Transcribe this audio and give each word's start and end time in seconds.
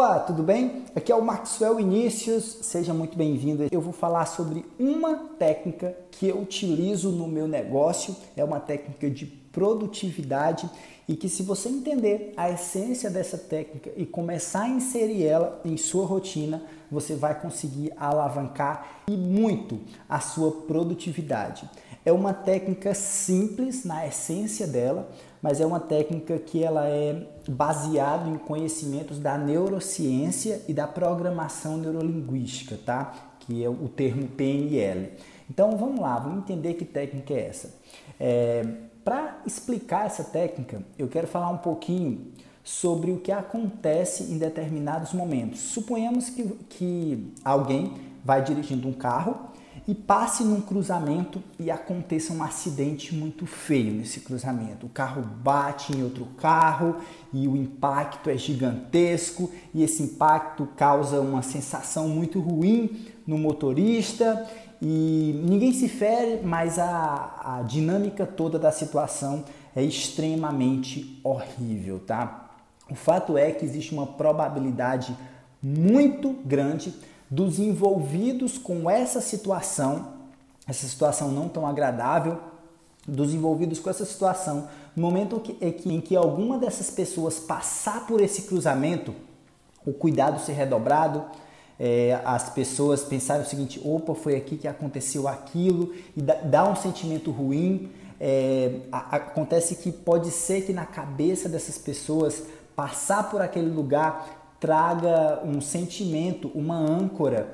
Olá, 0.00 0.20
tudo 0.20 0.42
bem? 0.42 0.86
Aqui 0.96 1.12
é 1.12 1.14
o 1.14 1.20
Maxwell 1.20 1.78
Inícios, 1.78 2.60
seja 2.62 2.94
muito 2.94 3.14
bem-vindo. 3.14 3.68
Eu 3.70 3.80
vou 3.82 3.92
falar 3.92 4.24
sobre 4.24 4.64
uma 4.78 5.14
técnica 5.38 5.94
que 6.10 6.28
eu 6.28 6.40
utilizo 6.40 7.10
no 7.10 7.28
meu 7.28 7.46
negócio, 7.46 8.16
é 8.34 8.42
uma 8.42 8.58
técnica 8.58 9.10
de 9.10 9.26
produtividade 9.26 10.66
e 11.06 11.14
que 11.14 11.28
se 11.28 11.42
você 11.42 11.68
entender 11.68 12.32
a 12.38 12.50
essência 12.50 13.10
dessa 13.10 13.36
técnica 13.36 13.92
e 13.94 14.06
começar 14.06 14.62
a 14.62 14.68
inserir 14.70 15.26
ela 15.26 15.60
em 15.62 15.76
sua 15.76 16.06
rotina, 16.06 16.62
você 16.90 17.14
vai 17.14 17.38
conseguir 17.38 17.92
alavancar 17.94 19.02
e 19.06 19.12
muito 19.12 19.78
a 20.08 20.20
sua 20.20 20.52
produtividade. 20.62 21.68
É 22.04 22.10
uma 22.12 22.34
técnica 22.34 22.94
simples 22.94 23.84
na 23.84 24.06
essência 24.06 24.66
dela, 24.66 25.08
mas 25.40 25.60
é 25.60 25.66
uma 25.66 25.78
técnica 25.78 26.38
que 26.38 26.62
ela 26.62 26.86
é 26.88 27.26
baseada 27.48 28.28
em 28.28 28.38
conhecimentos 28.38 29.18
da 29.18 29.38
neurociência 29.38 30.62
e 30.66 30.74
da 30.74 30.86
programação 30.86 31.76
neurolinguística, 31.76 32.76
tá? 32.84 33.14
Que 33.40 33.64
é 33.64 33.68
o 33.68 33.88
termo 33.88 34.26
PNL. 34.28 35.12
Então 35.48 35.76
vamos 35.76 36.00
lá, 36.00 36.18
vamos 36.18 36.38
entender 36.38 36.74
que 36.74 36.84
técnica 36.84 37.34
é 37.34 37.46
essa. 37.48 37.74
É, 38.18 38.66
Para 39.04 39.40
explicar 39.46 40.06
essa 40.06 40.24
técnica, 40.24 40.82
eu 40.98 41.08
quero 41.08 41.26
falar 41.26 41.50
um 41.50 41.58
pouquinho 41.58 42.32
sobre 42.64 43.10
o 43.10 43.18
que 43.18 43.32
acontece 43.32 44.32
em 44.32 44.38
determinados 44.38 45.12
momentos. 45.12 45.60
Suponhamos 45.60 46.30
que, 46.30 46.44
que 46.68 47.32
alguém 47.44 47.94
vai 48.24 48.42
dirigindo 48.42 48.88
um 48.88 48.92
carro 48.92 49.52
e 49.86 49.94
passe 49.94 50.44
num 50.44 50.60
cruzamento 50.60 51.42
e 51.58 51.70
aconteça 51.70 52.32
um 52.32 52.42
acidente 52.42 53.14
muito 53.14 53.46
feio 53.46 53.92
nesse 53.92 54.20
cruzamento. 54.20 54.86
O 54.86 54.88
carro 54.88 55.22
bate 55.22 55.96
em 55.96 56.04
outro 56.04 56.26
carro 56.36 56.96
e 57.32 57.48
o 57.48 57.56
impacto 57.56 58.30
é 58.30 58.36
gigantesco 58.36 59.50
e 59.74 59.82
esse 59.82 60.02
impacto 60.02 60.66
causa 60.76 61.20
uma 61.20 61.42
sensação 61.42 62.08
muito 62.08 62.38
ruim 62.38 63.06
no 63.26 63.36
motorista 63.36 64.48
e 64.80 65.40
ninguém 65.44 65.72
se 65.72 65.88
fere, 65.88 66.40
mas 66.44 66.78
a, 66.78 67.58
a 67.58 67.62
dinâmica 67.62 68.24
toda 68.24 68.58
da 68.58 68.70
situação 68.70 69.44
é 69.74 69.82
extremamente 69.82 71.20
horrível, 71.24 71.98
tá? 72.00 72.50
O 72.90 72.94
fato 72.94 73.38
é 73.38 73.50
que 73.52 73.64
existe 73.64 73.92
uma 73.92 74.06
probabilidade 74.06 75.16
muito 75.62 76.32
grande 76.44 76.92
dos 77.32 77.58
envolvidos 77.58 78.58
com 78.58 78.90
essa 78.90 79.18
situação, 79.22 80.08
essa 80.68 80.86
situação 80.86 81.32
não 81.32 81.48
tão 81.48 81.66
agradável, 81.66 82.38
dos 83.08 83.32
envolvidos 83.32 83.78
com 83.78 83.88
essa 83.88 84.04
situação, 84.04 84.68
no 84.94 85.02
momento 85.02 85.42
em 85.62 85.98
que 86.02 86.14
alguma 86.14 86.58
dessas 86.58 86.90
pessoas 86.90 87.38
passar 87.38 88.06
por 88.06 88.20
esse 88.20 88.42
cruzamento, 88.42 89.14
o 89.84 89.94
cuidado 89.94 90.44
ser 90.44 90.52
redobrado, 90.52 91.24
é, 91.80 92.20
as 92.22 92.50
pessoas 92.50 93.02
pensarem 93.02 93.42
o 93.42 93.48
seguinte: 93.48 93.80
opa, 93.82 94.14
foi 94.14 94.36
aqui 94.36 94.58
que 94.58 94.68
aconteceu 94.68 95.26
aquilo, 95.26 95.94
e 96.14 96.20
dá, 96.20 96.68
um 96.68 96.76
sentimento 96.76 97.30
ruim. 97.30 97.90
É, 98.20 98.80
acontece 98.92 99.76
que 99.76 99.90
pode 99.90 100.30
ser 100.30 100.66
que 100.66 100.72
na 100.74 100.84
cabeça 100.84 101.48
dessas 101.48 101.78
pessoas 101.78 102.42
passar 102.76 103.30
por 103.30 103.40
aquele 103.40 103.70
lugar 103.70 104.41
traga 104.62 105.40
um 105.44 105.60
sentimento, 105.60 106.48
uma 106.54 106.76
âncora 106.76 107.50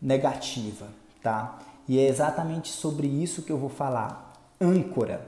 negativa, 0.00 0.86
tá? 1.20 1.58
E 1.88 1.98
é 1.98 2.06
exatamente 2.06 2.68
sobre 2.68 3.08
isso 3.08 3.42
que 3.42 3.50
eu 3.50 3.58
vou 3.58 3.68
falar. 3.68 4.32
Âncora. 4.60 5.26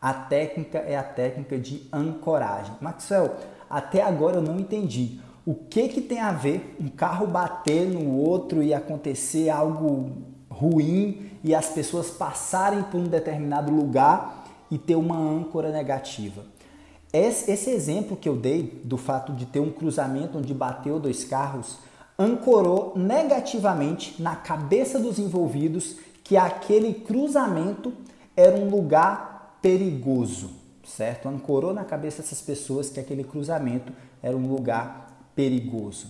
A 0.00 0.14
técnica 0.14 0.78
é 0.78 0.96
a 0.96 1.02
técnica 1.02 1.58
de 1.58 1.82
ancoragem. 1.92 2.72
Maxwell, 2.80 3.34
até 3.68 4.02
agora 4.02 4.36
eu 4.36 4.42
não 4.42 4.56
entendi. 4.56 5.20
O 5.44 5.52
que 5.52 5.88
que 5.88 6.00
tem 6.00 6.20
a 6.20 6.30
ver 6.30 6.76
um 6.80 6.88
carro 6.88 7.26
bater 7.26 7.88
no 7.88 8.16
outro 8.16 8.62
e 8.62 8.72
acontecer 8.72 9.50
algo 9.50 10.12
ruim 10.48 11.28
e 11.42 11.56
as 11.56 11.66
pessoas 11.70 12.08
passarem 12.08 12.84
por 12.84 13.00
um 13.00 13.08
determinado 13.08 13.72
lugar 13.72 14.46
e 14.70 14.78
ter 14.78 14.94
uma 14.94 15.18
âncora 15.18 15.72
negativa? 15.72 16.44
Esse 17.12 17.70
exemplo 17.70 18.16
que 18.16 18.28
eu 18.28 18.36
dei 18.36 18.80
do 18.84 18.98
fato 18.98 19.32
de 19.32 19.46
ter 19.46 19.60
um 19.60 19.70
cruzamento 19.70 20.38
onde 20.38 20.52
bateu 20.52 21.00
dois 21.00 21.24
carros 21.24 21.78
ancorou 22.18 22.92
negativamente 22.96 24.20
na 24.20 24.36
cabeça 24.36 24.98
dos 24.98 25.18
envolvidos 25.18 25.96
que 26.22 26.36
aquele 26.36 26.92
cruzamento 26.92 27.92
era 28.36 28.56
um 28.56 28.68
lugar 28.68 29.58
perigoso, 29.62 30.50
certo? 30.84 31.28
Ancorou 31.28 31.72
na 31.72 31.84
cabeça 31.84 32.20
dessas 32.20 32.42
pessoas 32.42 32.90
que 32.90 33.00
aquele 33.00 33.24
cruzamento 33.24 33.92
era 34.22 34.36
um 34.36 34.48
lugar 34.48 35.30
perigoso. 35.34 36.08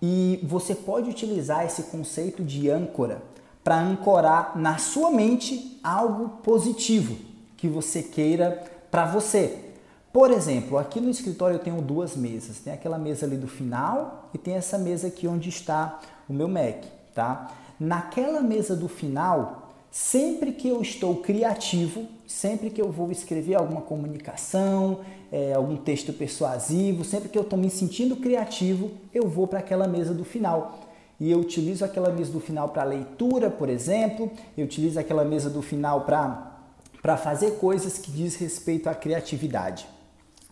E 0.00 0.40
você 0.42 0.74
pode 0.74 1.10
utilizar 1.10 1.66
esse 1.66 1.84
conceito 1.84 2.42
de 2.42 2.70
âncora 2.70 3.22
para 3.62 3.78
ancorar 3.78 4.56
na 4.56 4.78
sua 4.78 5.10
mente 5.10 5.78
algo 5.82 6.40
positivo 6.42 7.16
que 7.58 7.68
você 7.68 8.02
queira 8.02 8.64
para 8.90 9.04
você. 9.04 9.69
Por 10.12 10.32
exemplo, 10.32 10.76
aqui 10.76 11.00
no 11.00 11.08
escritório 11.08 11.54
eu 11.54 11.60
tenho 11.60 11.80
duas 11.80 12.16
mesas. 12.16 12.58
Tem 12.58 12.72
aquela 12.72 12.98
mesa 12.98 13.26
ali 13.26 13.36
do 13.36 13.46
final 13.46 14.28
e 14.34 14.38
tem 14.38 14.54
essa 14.54 14.76
mesa 14.76 15.06
aqui 15.06 15.28
onde 15.28 15.48
está 15.48 16.00
o 16.28 16.32
meu 16.32 16.48
Mac, 16.48 16.84
tá? 17.14 17.52
Naquela 17.78 18.40
mesa 18.40 18.74
do 18.74 18.88
final, 18.88 19.72
sempre 19.88 20.50
que 20.50 20.68
eu 20.68 20.82
estou 20.82 21.16
criativo, 21.16 22.06
sempre 22.26 22.70
que 22.70 22.82
eu 22.82 22.90
vou 22.90 23.12
escrever 23.12 23.54
alguma 23.54 23.82
comunicação, 23.82 25.00
é, 25.30 25.52
algum 25.52 25.76
texto 25.76 26.12
persuasivo, 26.12 27.04
sempre 27.04 27.28
que 27.28 27.38
eu 27.38 27.42
estou 27.42 27.58
me 27.58 27.70
sentindo 27.70 28.16
criativo, 28.16 28.90
eu 29.14 29.28
vou 29.28 29.46
para 29.46 29.60
aquela 29.60 29.86
mesa 29.86 30.12
do 30.12 30.24
final. 30.24 30.80
E 31.20 31.30
eu 31.30 31.38
utilizo 31.38 31.84
aquela 31.84 32.10
mesa 32.10 32.32
do 32.32 32.40
final 32.40 32.70
para 32.70 32.82
leitura, 32.82 33.48
por 33.48 33.68
exemplo, 33.68 34.28
eu 34.58 34.64
utilizo 34.64 34.98
aquela 34.98 35.24
mesa 35.24 35.48
do 35.48 35.62
final 35.62 36.00
para 36.00 37.16
fazer 37.16 37.58
coisas 37.58 37.96
que 37.96 38.10
diz 38.10 38.34
respeito 38.34 38.88
à 38.88 38.94
criatividade. 38.94 39.86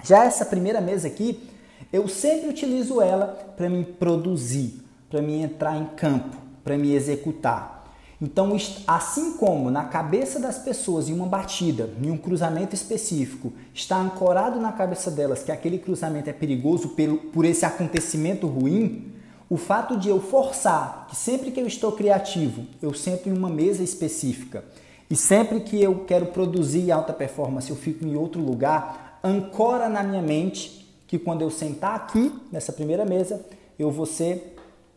Já 0.02 0.24
essa 0.24 0.44
primeira 0.44 0.80
mesa 0.80 1.08
aqui, 1.08 1.48
eu 1.92 2.06
sempre 2.08 2.48
utilizo 2.48 3.00
ela 3.00 3.26
para 3.56 3.68
me 3.68 3.84
produzir, 3.84 4.82
para 5.10 5.22
me 5.22 5.42
entrar 5.42 5.76
em 5.76 5.86
campo, 5.96 6.36
para 6.62 6.76
me 6.76 6.94
executar. 6.94 7.78
Então, 8.20 8.56
assim 8.86 9.36
como 9.36 9.70
na 9.70 9.84
cabeça 9.84 10.40
das 10.40 10.58
pessoas 10.58 11.08
em 11.08 11.14
uma 11.14 11.26
batida, 11.26 11.88
em 12.02 12.10
um 12.10 12.16
cruzamento 12.16 12.74
específico, 12.74 13.52
está 13.72 13.96
ancorado 13.96 14.60
na 14.60 14.72
cabeça 14.72 15.08
delas 15.08 15.44
que 15.44 15.52
aquele 15.52 15.78
cruzamento 15.78 16.28
é 16.28 16.32
perigoso 16.32 16.96
por 17.32 17.44
esse 17.44 17.64
acontecimento 17.64 18.48
ruim, 18.48 19.12
o 19.48 19.56
fato 19.56 19.96
de 19.96 20.08
eu 20.08 20.20
forçar 20.20 21.06
que 21.08 21.16
sempre 21.16 21.52
que 21.52 21.60
eu 21.60 21.66
estou 21.66 21.92
criativo, 21.92 22.66
eu 22.82 22.92
sento 22.92 23.28
em 23.28 23.32
uma 23.32 23.48
mesa 23.48 23.84
específica 23.84 24.64
e 25.08 25.16
sempre 25.16 25.60
que 25.60 25.80
eu 25.80 26.04
quero 26.04 26.26
produzir 26.26 26.90
alta 26.90 27.12
performance, 27.12 27.70
eu 27.70 27.76
fico 27.76 28.04
em 28.04 28.14
outro 28.14 28.42
lugar, 28.42 29.07
ancora 29.28 29.88
na 29.88 30.02
minha 30.02 30.22
mente 30.22 30.86
que 31.06 31.18
quando 31.18 31.42
eu 31.42 31.50
sentar 31.50 31.94
aqui 31.94 32.32
nessa 32.52 32.72
primeira 32.72 33.04
mesa, 33.04 33.44
eu 33.78 33.90
vou 33.90 34.06
ser 34.06 34.56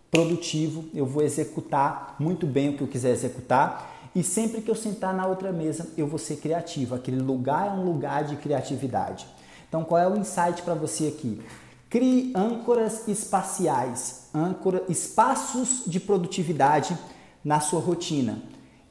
produtivo, 0.09 0.85
eu 0.93 1.05
vou 1.05 1.23
executar 1.23 2.15
muito 2.19 2.45
bem 2.45 2.69
o 2.69 2.77
que 2.77 2.81
eu 2.81 2.87
quiser 2.87 3.11
executar. 3.11 3.89
E 4.13 4.21
sempre 4.21 4.61
que 4.61 4.69
eu 4.69 4.75
sentar 4.75 5.13
na 5.13 5.25
outra 5.25 5.53
mesa, 5.53 5.87
eu 5.97 6.05
vou 6.05 6.19
ser 6.19 6.37
criativo. 6.37 6.95
Aquele 6.95 7.21
lugar 7.21 7.67
é 7.67 7.71
um 7.71 7.85
lugar 7.85 8.25
de 8.25 8.35
criatividade. 8.35 9.25
Então, 9.69 9.85
qual 9.85 10.01
é 10.01 10.07
o 10.07 10.17
insight 10.17 10.63
para 10.63 10.73
você 10.73 11.07
aqui? 11.07 11.41
Crie 11.89 12.33
âncoras 12.35 13.07
espaciais, 13.07 14.27
âncora, 14.33 14.83
espaços 14.89 15.83
de 15.87 15.99
produtividade 15.99 16.97
na 17.43 17.61
sua 17.61 17.79
rotina. 17.79 18.41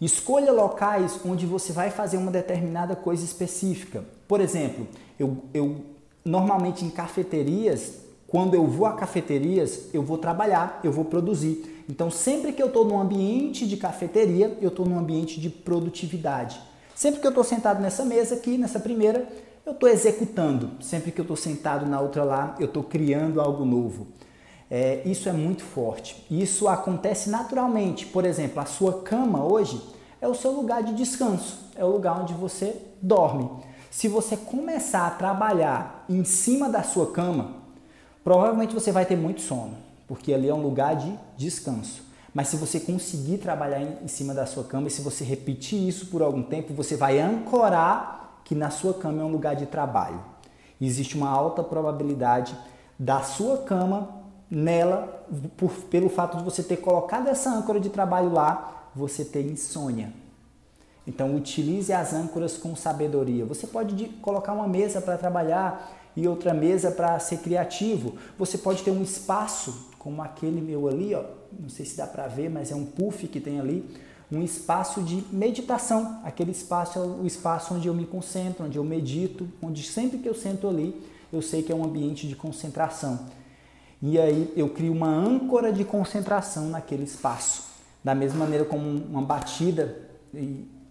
Escolha 0.00 0.52
locais 0.52 1.20
onde 1.24 1.44
você 1.44 1.72
vai 1.72 1.90
fazer 1.90 2.16
uma 2.16 2.30
determinada 2.30 2.96
coisa 2.96 3.22
específica. 3.22 4.02
Por 4.30 4.40
exemplo, 4.40 4.86
eu, 5.18 5.38
eu 5.52 5.80
normalmente 6.24 6.84
em 6.84 6.88
cafeterias, 6.88 7.94
quando 8.28 8.54
eu 8.54 8.64
vou 8.64 8.86
a 8.86 8.92
cafeterias, 8.92 9.88
eu 9.92 10.04
vou 10.04 10.18
trabalhar, 10.18 10.78
eu 10.84 10.92
vou 10.92 11.04
produzir. 11.04 11.84
Então, 11.88 12.12
sempre 12.12 12.52
que 12.52 12.62
eu 12.62 12.68
estou 12.68 12.84
num 12.84 13.00
ambiente 13.00 13.66
de 13.66 13.76
cafeteria, 13.76 14.56
eu 14.62 14.68
estou 14.68 14.86
num 14.86 14.96
ambiente 14.96 15.40
de 15.40 15.50
produtividade. 15.50 16.60
Sempre 16.94 17.18
que 17.18 17.26
eu 17.26 17.30
estou 17.30 17.42
sentado 17.42 17.82
nessa 17.82 18.04
mesa 18.04 18.36
aqui, 18.36 18.56
nessa 18.56 18.78
primeira, 18.78 19.26
eu 19.66 19.72
estou 19.72 19.88
executando. 19.88 20.80
Sempre 20.80 21.10
que 21.10 21.20
eu 21.20 21.24
estou 21.24 21.36
sentado 21.36 21.84
na 21.84 22.00
outra 22.00 22.22
lá, 22.22 22.54
eu 22.60 22.66
estou 22.66 22.84
criando 22.84 23.40
algo 23.40 23.64
novo. 23.64 24.06
É, 24.70 25.02
isso 25.04 25.28
é 25.28 25.32
muito 25.32 25.64
forte. 25.64 26.24
Isso 26.30 26.68
acontece 26.68 27.28
naturalmente. 27.28 28.06
Por 28.06 28.24
exemplo, 28.24 28.60
a 28.60 28.64
sua 28.64 29.02
cama 29.02 29.44
hoje 29.44 29.82
é 30.20 30.28
o 30.28 30.36
seu 30.36 30.52
lugar 30.52 30.84
de 30.84 30.94
descanso, 30.94 31.58
é 31.74 31.84
o 31.84 31.88
lugar 31.88 32.20
onde 32.20 32.32
você 32.32 32.76
dorme. 33.02 33.50
Se 33.90 34.06
você 34.06 34.36
começar 34.36 35.06
a 35.06 35.10
trabalhar 35.10 36.04
em 36.08 36.24
cima 36.24 36.68
da 36.68 36.82
sua 36.82 37.10
cama, 37.10 37.56
provavelmente 38.22 38.72
você 38.72 38.92
vai 38.92 39.04
ter 39.04 39.16
muito 39.16 39.40
sono, 39.40 39.76
porque 40.06 40.32
ali 40.32 40.48
é 40.48 40.54
um 40.54 40.62
lugar 40.62 40.94
de 40.94 41.12
descanso. 41.36 42.02
Mas 42.32 42.46
se 42.46 42.56
você 42.56 42.78
conseguir 42.78 43.38
trabalhar 43.38 43.82
em 43.82 44.06
cima 44.06 44.32
da 44.32 44.46
sua 44.46 44.62
cama 44.62 44.86
e 44.86 44.90
se 44.90 45.02
você 45.02 45.24
repetir 45.24 45.88
isso 45.88 46.06
por 46.06 46.22
algum 46.22 46.42
tempo, 46.42 46.72
você 46.72 46.96
vai 46.96 47.18
ancorar 47.18 48.40
que 48.44 48.54
na 48.54 48.70
sua 48.70 48.94
cama 48.94 49.22
é 49.22 49.24
um 49.24 49.32
lugar 49.32 49.56
de 49.56 49.66
trabalho. 49.66 50.20
Existe 50.80 51.16
uma 51.16 51.28
alta 51.28 51.62
probabilidade 51.64 52.56
da 52.96 53.22
sua 53.22 53.58
cama 53.58 54.08
nela, 54.48 55.26
por, 55.56 55.70
pelo 55.90 56.08
fato 56.08 56.38
de 56.38 56.44
você 56.44 56.62
ter 56.62 56.76
colocado 56.76 57.26
essa 57.26 57.50
âncora 57.50 57.80
de 57.80 57.88
trabalho 57.88 58.32
lá, 58.32 58.88
você 58.94 59.24
ter 59.24 59.44
insônia. 59.50 60.12
Então 61.10 61.34
utilize 61.34 61.92
as 61.92 62.12
âncoras 62.14 62.56
com 62.56 62.76
sabedoria. 62.76 63.44
Você 63.44 63.66
pode 63.66 64.04
colocar 64.22 64.52
uma 64.52 64.68
mesa 64.68 65.00
para 65.00 65.18
trabalhar 65.18 65.92
e 66.16 66.28
outra 66.28 66.54
mesa 66.54 66.92
para 66.92 67.18
ser 67.18 67.38
criativo. 67.38 68.14
Você 68.38 68.56
pode 68.56 68.84
ter 68.84 68.92
um 68.92 69.02
espaço 69.02 69.90
como 69.98 70.22
aquele 70.22 70.60
meu 70.60 70.88
ali, 70.88 71.12
ó, 71.12 71.24
não 71.58 71.68
sei 71.68 71.84
se 71.84 71.96
dá 71.96 72.06
para 72.06 72.28
ver, 72.28 72.48
mas 72.48 72.70
é 72.70 72.76
um 72.76 72.84
puff 72.84 73.26
que 73.26 73.40
tem 73.40 73.58
ali, 73.58 73.84
um 74.30 74.40
espaço 74.40 75.02
de 75.02 75.24
meditação. 75.32 76.20
Aquele 76.22 76.52
espaço 76.52 77.00
é 77.00 77.02
o 77.02 77.26
espaço 77.26 77.74
onde 77.74 77.88
eu 77.88 77.94
me 77.94 78.06
concentro, 78.06 78.64
onde 78.64 78.78
eu 78.78 78.84
medito, 78.84 79.48
onde 79.60 79.82
sempre 79.82 80.18
que 80.18 80.28
eu 80.28 80.34
sento 80.34 80.68
ali, 80.68 80.94
eu 81.32 81.42
sei 81.42 81.60
que 81.60 81.72
é 81.72 81.74
um 81.74 81.82
ambiente 81.82 82.28
de 82.28 82.36
concentração. 82.36 83.26
E 84.00 84.16
aí 84.16 84.52
eu 84.56 84.68
crio 84.68 84.92
uma 84.92 85.08
âncora 85.08 85.72
de 85.72 85.84
concentração 85.84 86.68
naquele 86.68 87.02
espaço. 87.02 87.64
Da 88.02 88.14
mesma 88.14 88.44
maneira 88.44 88.64
como 88.64 88.88
uma 88.88 89.22
batida 89.22 90.08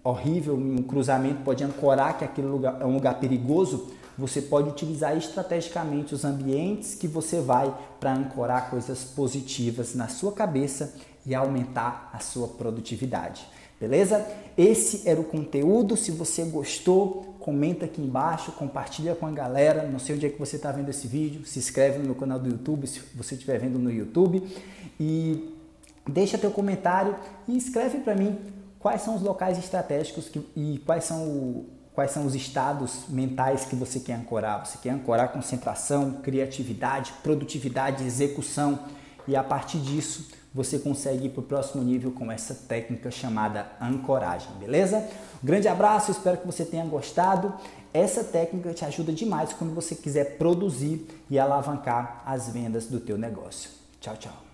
horrível, 0.04 0.56
um 0.56 0.84
cruzamento 0.84 1.44
pode 1.44 1.64
ancorar 1.64 2.18
que 2.18 2.26
aquele 2.26 2.48
lugar 2.48 2.82
é 2.82 2.86
um 2.86 2.94
lugar 2.94 3.20
perigoso, 3.20 3.90
você 4.18 4.42
pode 4.42 4.70
utilizar 4.70 5.16
estrategicamente 5.18 6.14
os 6.14 6.26
ambientes 6.26 6.94
que 6.94 7.08
você 7.08 7.40
vai 7.40 7.74
para 8.00 8.14
ancorar 8.14 8.70
coisas 8.70 9.04
positivas 9.04 9.96
na 9.96 10.10
sua 10.10 10.34
cabeça 10.34 10.94
e 11.26 11.34
aumentar 11.34 12.10
a 12.14 12.20
sua 12.20 12.48
produtividade. 12.48 13.48
Beleza? 13.80 14.28
Esse 14.58 15.08
era 15.08 15.22
o 15.22 15.24
conteúdo. 15.24 15.96
Se 15.96 16.12
você 16.12 16.44
gostou, 16.44 17.36
comenta 17.40 17.86
aqui 17.86 18.02
embaixo, 18.02 18.52
compartilha 18.52 19.16
com 19.16 19.26
a 19.26 19.32
galera. 19.32 19.88
Não 19.88 20.00
sei 20.00 20.16
onde 20.16 20.26
é 20.26 20.30
que 20.30 20.38
você 20.38 20.58
está 20.58 20.70
vendo 20.70 20.90
esse 20.90 21.08
vídeo. 21.08 21.46
Se 21.46 21.60
inscreve 21.60 22.00
no 22.00 22.06
meu 22.06 22.16
canal 22.16 22.38
do 22.38 22.50
YouTube 22.50 22.88
se 22.88 23.00
você 23.16 23.36
estiver 23.36 23.58
vendo 23.58 23.80
no 23.80 23.90
YouTube. 23.90 24.44
E 25.00 25.56
deixa 26.06 26.38
teu 26.38 26.52
comentário 26.52 27.16
e 27.48 27.56
escreve 27.56 28.00
para 28.00 28.16
mim 28.16 28.38
quais 28.80 29.02
são 29.02 29.16
os 29.16 29.22
locais 29.22 29.58
estratégicos 29.58 30.30
que, 30.30 30.40
e 30.56 30.82
quais 30.86 31.04
são 31.04 31.28
o, 31.28 31.70
quais 31.94 32.12
são 32.12 32.26
os 32.26 32.34
estados 32.34 33.04
mentais 33.10 33.66
que 33.66 33.76
você 33.76 34.00
quer 34.00 34.14
ancorar. 34.14 34.66
Você 34.66 34.78
quer 34.78 34.92
ancorar 34.92 35.34
concentração, 35.34 36.14
criatividade, 36.24 37.14
produtividade, 37.22 38.06
execução 38.06 38.80
e 39.28 39.36
a 39.36 39.44
partir 39.44 39.80
disso 39.80 40.30
você 40.54 40.80
consegue 40.80 41.28
ir 41.28 41.30
para 41.30 41.42
o 41.42 41.44
próximo 41.44 41.84
nível 41.84 42.12
com 42.12 42.32
essa 42.32 42.56
técnica 42.56 43.12
chamada 43.12 43.68
ancoragem, 43.80 44.50
beleza? 44.60 45.08
Grande 45.44 45.68
abraço, 45.68 46.10
espero 46.10 46.38
que 46.38 46.46
você 46.46 46.66
tenha 46.66 46.86
gostado. 46.86 47.54
Essa 47.94 48.24
técnica 48.24 48.74
te 48.74 48.86
ajuda 48.86 49.12
demais 49.12 49.54
quando 49.54 49.76
você 49.76 49.94
quiser 49.94 50.38
produzir 50.38 51.08
e 51.30 51.38
alavancar 51.38 52.24
as 52.26 52.50
vendas 52.50 52.88
do 52.88 53.00
teu 53.00 53.18
negócio. 53.18 53.70
Tchau, 54.00 54.16
tchau. 54.18 54.49